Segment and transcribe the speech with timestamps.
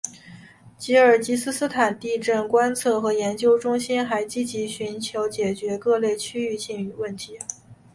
[0.79, 7.37] 吉尔吉斯斯坦地震观测和研究中心还积极寻求解决各类区域性问题。